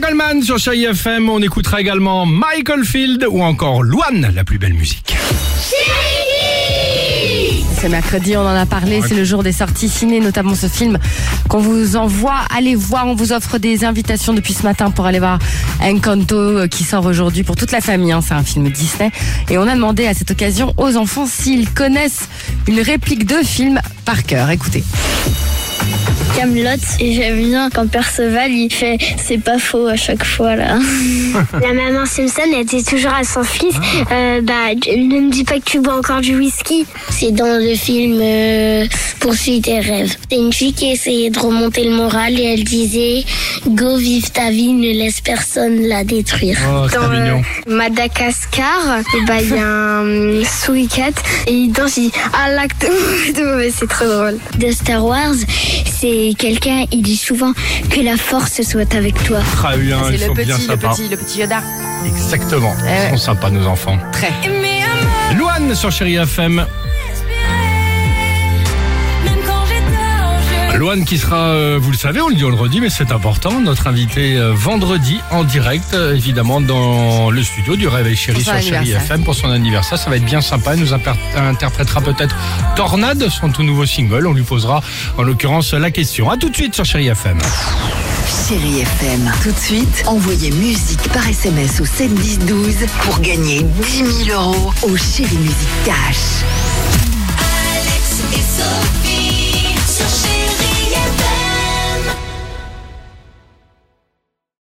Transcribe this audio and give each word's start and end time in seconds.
Goldman 0.00 0.42
sur 0.42 0.58
Chérie 0.58 0.84
FM. 0.84 1.28
On 1.28 1.40
écoutera 1.40 1.80
également 1.80 2.26
Michael 2.26 2.84
Field 2.84 3.24
ou 3.30 3.42
encore 3.42 3.82
Luan, 3.82 4.30
la 4.34 4.44
plus 4.44 4.58
belle 4.58 4.74
musique. 4.74 5.14
C'est 7.80 7.88
mercredi, 7.88 8.36
on 8.36 8.40
en 8.40 8.46
a 8.56 8.64
parlé, 8.66 9.02
c'est 9.06 9.14
le 9.14 9.24
jour 9.24 9.42
des 9.42 9.52
sorties 9.52 9.88
ciné, 9.90 10.18
notamment 10.18 10.54
ce 10.54 10.68
film 10.68 10.98
qu'on 11.48 11.58
vous 11.58 11.96
envoie. 11.96 12.36
Allez 12.56 12.74
voir, 12.74 13.06
on 13.06 13.14
vous 13.14 13.32
offre 13.32 13.58
des 13.58 13.84
invitations 13.84 14.32
depuis 14.32 14.54
ce 14.54 14.62
matin 14.62 14.90
pour 14.90 15.04
aller 15.06 15.18
voir 15.18 15.38
Encanto 15.82 16.34
euh, 16.36 16.66
qui 16.66 16.82
sort 16.82 17.04
aujourd'hui 17.04 17.42
pour 17.42 17.56
toute 17.56 17.72
la 17.72 17.80
famille. 17.82 18.12
hein. 18.12 18.20
C'est 18.26 18.34
un 18.34 18.42
film 18.42 18.70
Disney. 18.70 19.10
Et 19.50 19.58
on 19.58 19.68
a 19.68 19.74
demandé 19.74 20.06
à 20.06 20.14
cette 20.14 20.30
occasion 20.30 20.72
aux 20.78 20.96
enfants 20.96 21.26
s'ils 21.26 21.70
connaissent 21.70 22.28
une 22.66 22.80
réplique 22.80 23.26
de 23.26 23.36
film 23.44 23.80
par 24.06 24.24
cœur. 24.24 24.48
Écoutez. 24.50 24.82
Camelot 26.36 26.70
et 26.98 27.12
j'aime 27.12 27.42
bien 27.42 27.70
quand 27.70 27.88
Perceval 27.88 28.50
il 28.50 28.72
fait 28.72 28.98
c'est 29.16 29.38
pas 29.38 29.58
faux 29.58 29.86
à 29.86 29.96
chaque 29.96 30.24
fois 30.24 30.56
là. 30.56 30.78
La 31.62 31.72
maman 31.72 32.06
Simpson 32.06 32.42
elle 32.52 32.64
dit 32.64 32.82
toujours 32.82 33.12
à 33.12 33.24
son 33.24 33.44
fils 33.44 33.76
euh, 34.10 34.40
bah 34.42 34.74
ne 34.74 35.20
me 35.20 35.30
dis 35.30 35.44
pas 35.44 35.54
que 35.54 35.64
tu 35.64 35.80
bois 35.80 35.96
encore 35.96 36.20
du 36.20 36.36
whisky. 36.36 36.86
C'est 37.10 37.30
dans 37.32 37.58
le 37.60 37.74
film 37.74 38.18
euh, 38.20 38.86
Poursuis 39.24 39.62
tes 39.62 39.80
rêves. 39.80 40.14
C'est 40.30 40.36
une 40.36 40.52
fille 40.52 40.74
qui 40.74 40.90
essayait 40.92 41.30
de 41.30 41.38
remonter 41.38 41.82
le 41.84 41.92
moral 41.96 42.38
et 42.38 42.42
elle 42.44 42.64
disait 42.64 43.24
Go 43.66 43.96
vive 43.96 44.30
ta 44.30 44.50
vie, 44.50 44.74
ne 44.74 44.92
laisse 44.92 45.22
personne 45.22 45.80
la 45.88 46.04
détruire. 46.04 46.58
Oh, 46.68 46.86
c'est 46.90 46.98
Dans 46.98 47.08
mignon. 47.08 47.40
euh, 47.66 47.74
Madagascar, 47.74 48.98
et 49.16 49.24
bah 49.26 49.40
il 49.40 49.48
y 49.48 49.58
a 49.58 49.66
un 49.66 50.04
euh, 50.04 50.44
souricat 50.44 51.08
et 51.46 51.52
il 51.52 51.72
danse, 51.72 51.96
il 51.96 52.10
dit 52.10 52.12
ah 52.34 52.50
l'acte 52.50 52.86
c'est 53.74 53.88
trop 53.88 54.04
drôle. 54.04 54.38
De 54.58 54.70
Star 54.70 55.02
Wars, 55.02 55.32
c'est 55.98 56.32
quelqu'un, 56.38 56.84
il 56.92 57.00
dit 57.00 57.16
souvent 57.16 57.52
que 57.88 58.00
la 58.00 58.18
force 58.18 58.60
soit 58.60 58.94
avec 58.94 59.14
toi. 59.24 59.38
Très 59.56 59.78
bien, 59.78 60.00
C'est 60.06 60.14
ils 60.16 60.20
le 60.20 60.26
sont 60.26 60.32
bien 60.34 60.44
petit, 60.44 60.60
le 60.66 60.66
sympas. 60.68 60.88
petit, 60.94 61.08
le 61.08 61.16
petit 61.16 61.38
Yoda. 61.40 61.62
Exactement. 62.06 62.74
Eh 62.80 62.84
ouais. 62.84 63.08
Ils 63.12 63.18
sont 63.18 63.24
sympas, 63.24 63.48
nos 63.48 63.66
enfants. 63.66 63.96
Très. 64.12 64.30
Luan 65.34 65.74
sur 65.74 65.90
Chérie 65.90 66.16
FM. 66.16 66.66
Luan 70.84 71.06
qui 71.06 71.16
sera, 71.16 71.48
euh, 71.48 71.78
vous 71.80 71.90
le 71.92 71.96
savez, 71.96 72.20
on 72.20 72.28
le 72.28 72.34
dit, 72.34 72.44
on 72.44 72.50
le 72.50 72.56
redit, 72.56 72.78
mais 72.78 72.90
c'est 72.90 73.10
important, 73.10 73.58
notre 73.58 73.86
invité 73.86 74.36
euh, 74.36 74.52
vendredi 74.52 75.18
en 75.30 75.42
direct, 75.42 75.94
euh, 75.94 76.14
évidemment, 76.14 76.60
dans 76.60 77.30
le 77.30 77.42
studio 77.42 77.74
du 77.74 77.88
Réveil 77.88 78.14
Chéri 78.14 78.42
sur 78.42 78.52
Chérie 78.52 78.76
anniversaire. 78.76 79.02
FM 79.02 79.24
pour 79.24 79.34
son 79.34 79.48
anniversaire. 79.48 79.96
Ça 79.96 80.10
va 80.10 80.16
être 80.16 80.26
bien 80.26 80.42
sympa. 80.42 80.74
Il 80.74 80.82
nous 80.82 80.92
interprétera 80.92 82.02
peut-être 82.02 82.36
Tornade, 82.76 83.30
son 83.30 83.48
tout 83.50 83.62
nouveau 83.62 83.86
single. 83.86 84.26
On 84.26 84.34
lui 84.34 84.42
posera, 84.42 84.82
en 85.16 85.22
l'occurrence, 85.22 85.72
la 85.72 85.90
question. 85.90 86.28
À 86.28 86.36
tout 86.36 86.50
de 86.50 86.54
suite 86.54 86.74
sur 86.74 86.84
Chérie 86.84 87.08
FM. 87.08 87.38
Chérie 88.46 88.80
FM. 88.80 89.32
Tout 89.42 89.52
de 89.52 89.58
suite, 89.58 90.04
envoyez 90.06 90.50
musique 90.50 91.08
par 91.14 91.26
SMS 91.26 91.80
au 91.80 91.86
7 91.86 92.12
10 92.12 92.40
12 92.40 92.74
pour 93.04 93.20
gagner 93.20 93.62
10 93.62 94.26
000 94.26 94.38
euros 94.38 94.74
au 94.82 94.94
Chérie 94.98 95.38
Musique 95.38 95.84
Cash. 95.86 96.44